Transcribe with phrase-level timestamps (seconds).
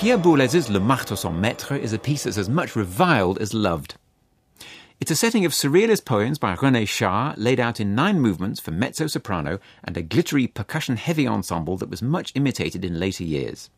[0.00, 3.96] Pierre Boulez's Le Marteau sans Maître is a piece that's as much reviled as loved.
[4.98, 8.70] It's a setting of surrealist poems by René Char, laid out in nine movements for
[8.70, 13.68] mezzo soprano and a glittery percussion heavy ensemble that was much imitated in later years.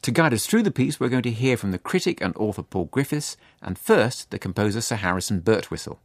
[0.00, 2.62] To guide us through the piece, we're going to hear from the critic and author
[2.62, 5.98] Paul Griffiths, and first the composer Sir Harrison Birtwistle.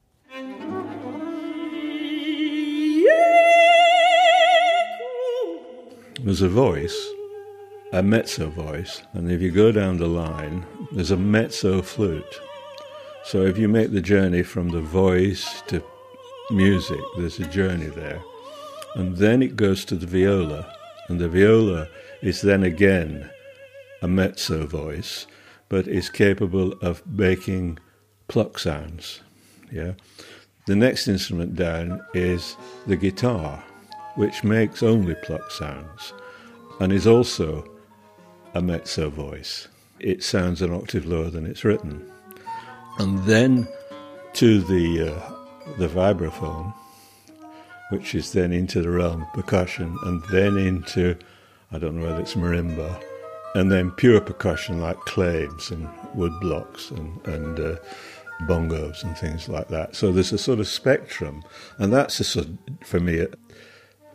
[6.21, 7.13] There's a voice
[7.91, 12.39] a mezzo voice, and if you go down the line, there's a mezzo flute.
[13.23, 15.84] So if you make the journey from the voice to
[16.52, 18.21] music, there's a journey there.
[18.95, 20.71] And then it goes to the viola,
[21.07, 21.88] and the viola
[22.21, 23.30] is then again
[24.02, 25.25] a mezzo voice,
[25.67, 27.80] but is capable of making
[28.27, 29.21] pluck sounds.
[29.71, 29.94] Yeah.
[30.67, 33.63] The next instrument down is the guitar,
[34.16, 36.13] which makes only pluck sounds
[36.80, 37.66] and is also
[38.53, 39.67] a mezzo voice.
[40.00, 42.09] It sounds an octave lower than it's written.
[42.97, 43.67] And then
[44.33, 45.33] to the, uh,
[45.78, 46.73] the vibraphone,
[47.89, 51.16] which is then into the realm of percussion, and then into,
[51.72, 53.03] I don't know whether it's marimba,
[53.55, 57.75] and then pure percussion like claves and wood blocks and, and uh,
[58.44, 59.95] bongos and things like that.
[59.95, 61.44] So there's a sort of spectrum,
[61.77, 63.25] and that's a sort of, for me,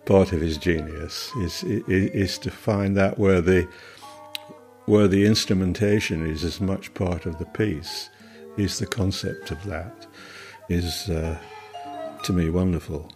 [0.04, 3.68] part of his genius is, is, is to find that where the
[4.86, 8.10] where the instrumentation is as much part of the piece,
[8.56, 10.06] is the concept of that,
[10.68, 11.38] is uh,
[12.22, 13.10] to me wonderful.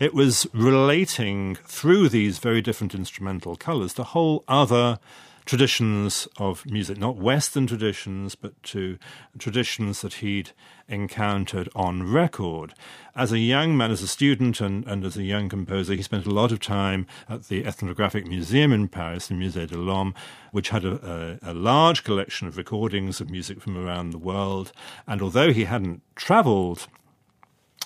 [0.00, 4.98] It was relating through these very different instrumental colours to whole other
[5.44, 8.98] traditions of music, not Western traditions, but to
[9.38, 10.52] traditions that he'd
[10.88, 12.74] encountered on record.
[13.14, 16.26] As a young man, as a student, and, and as a young composer, he spent
[16.26, 20.14] a lot of time at the Ethnographic Museum in Paris, the Musée de l'Homme,
[20.52, 24.72] which had a, a, a large collection of recordings of music from around the world.
[25.06, 26.86] And although he hadn't traveled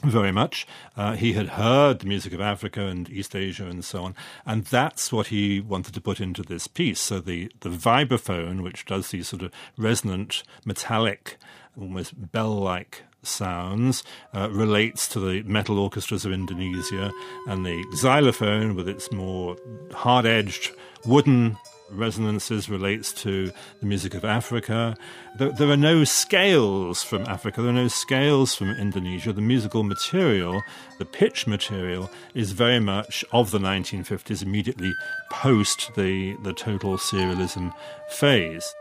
[0.04, 0.66] very much.
[0.96, 4.14] Uh, he had heard the music of Africa and East Asia and so on,
[4.46, 7.00] and that's what he wanted to put into this piece.
[7.00, 11.36] So the the vibraphone, which does these sort of resonant, metallic,
[11.78, 14.04] almost bell-like sounds,
[14.34, 17.12] uh, relates to the metal orchestras of Indonesia,
[17.48, 19.56] and the xylophone, with its more
[19.92, 20.70] hard-edged
[21.04, 21.56] wooden
[21.90, 24.96] resonances relates to the music of Africa.
[25.38, 29.32] There, there, are no scales from Africa, there are no scales from Indonesia.
[29.32, 30.62] The musical material,
[30.98, 34.92] the pitch material, is very much of the 1950s, immediately
[35.30, 37.72] post the, the total serialism
[38.10, 38.74] phase.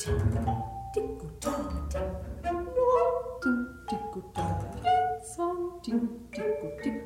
[0.00, 0.16] tickle,
[0.94, 2.80] tickle, tickle, tickle, tickle, tickle,
[3.42, 4.80] tickle, tickle, tickle,
[5.20, 6.99] tickle, tickle, tickle, tickle,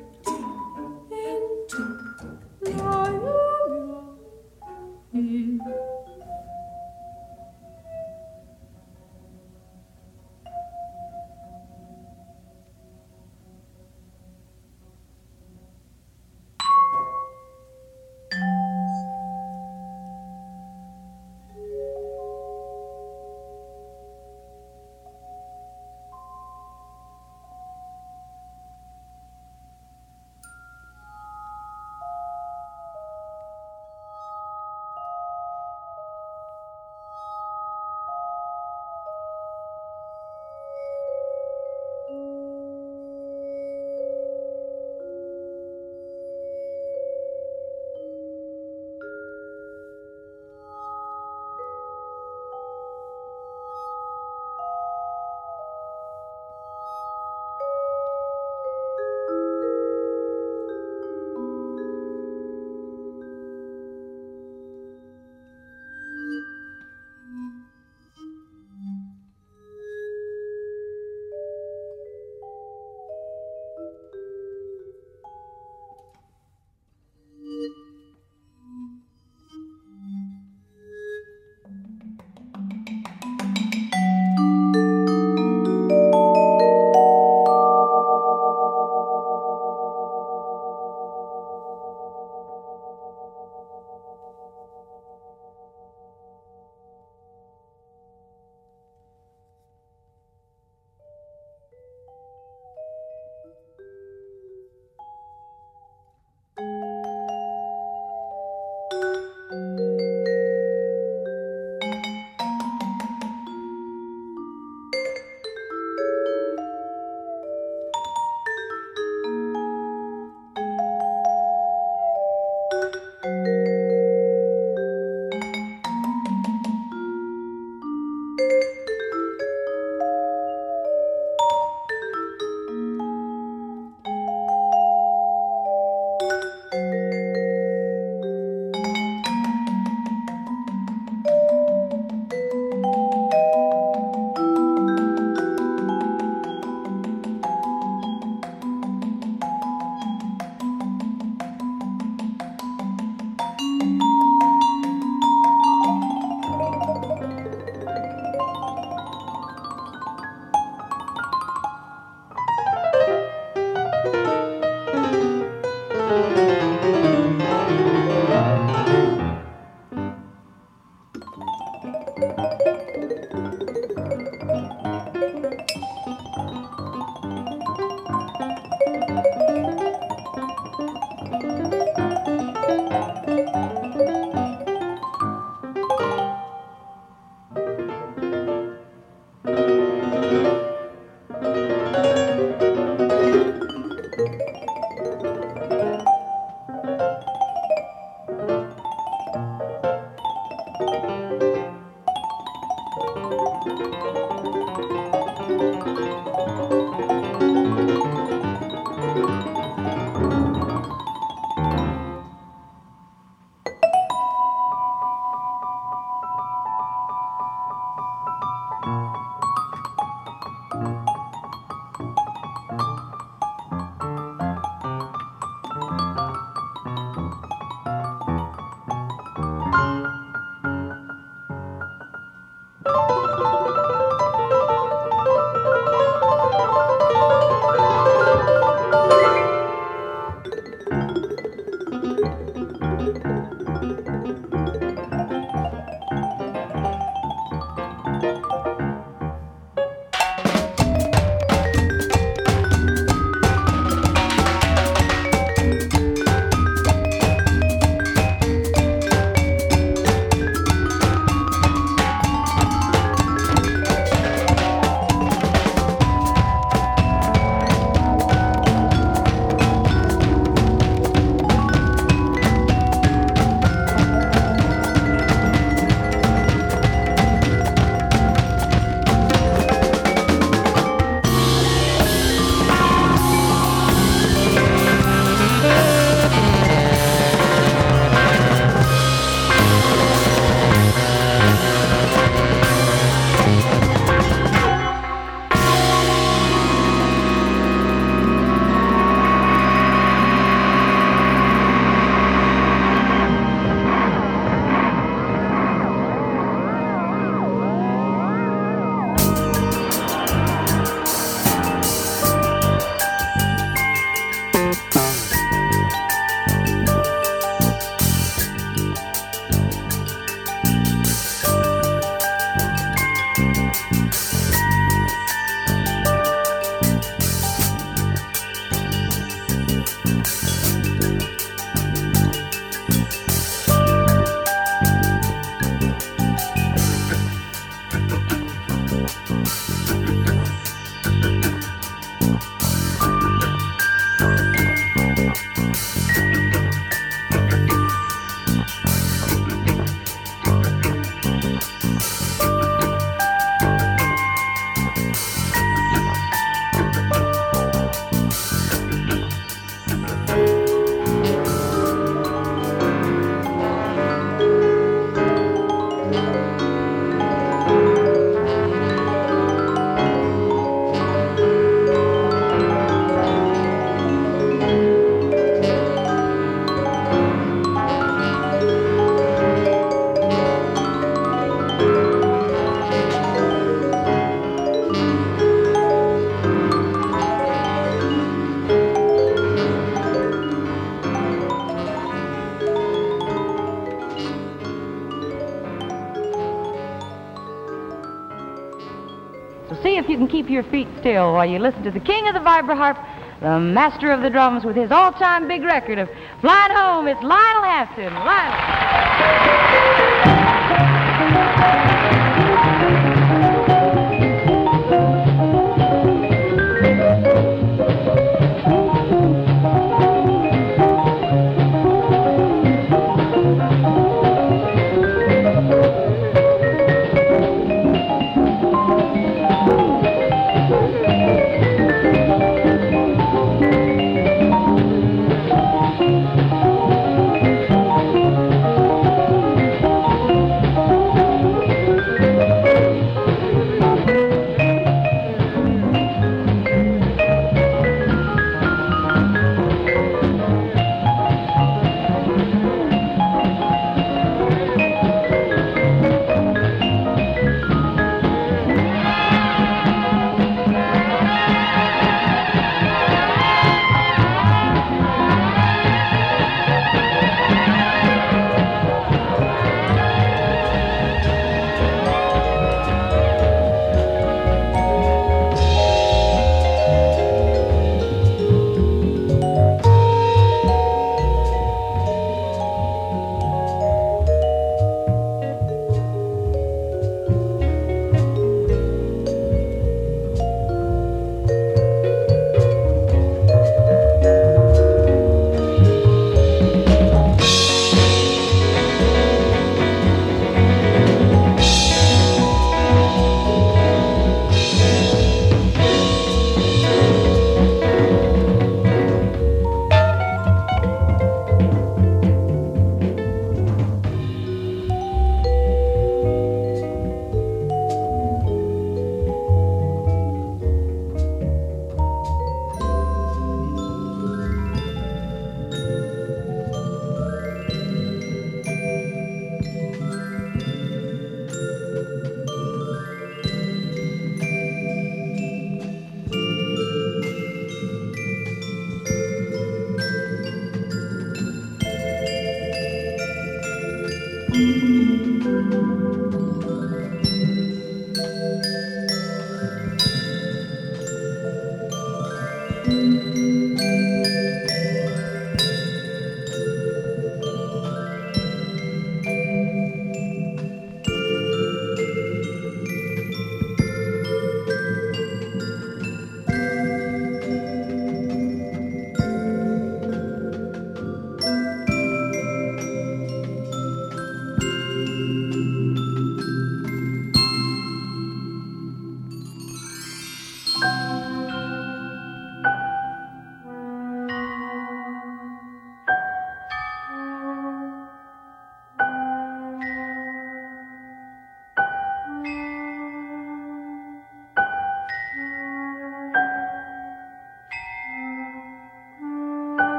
[401.35, 402.97] while you listen to the king of the vibraharp,
[403.41, 407.07] the master of the drums with his all-time big record of Flying Home.
[407.07, 408.13] It's Lionel Hampton.
[408.13, 409.74] Lionel.